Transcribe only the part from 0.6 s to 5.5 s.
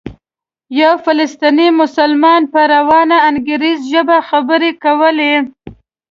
یو فلسطینی مسلمان په روانه انګریزي ژبه خبرې کولې.